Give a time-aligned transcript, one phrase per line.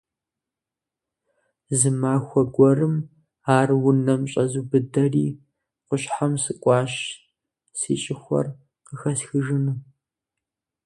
[1.79, 2.95] Зы махуэ гуэрым
[3.57, 5.27] ар унэм щӀэзубыдэри,
[5.87, 6.93] къущхьэм сыкӀуащ
[7.77, 8.45] си щӀыхуэр
[8.85, 9.77] къыхэсхыжыну.